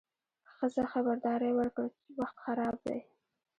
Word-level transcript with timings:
ښځه 0.53 0.83
خبرداری 0.91 1.51
ورکړ: 1.59 1.85
وخت 2.19 2.37
خراب 2.45 2.75
دی. 2.85 2.99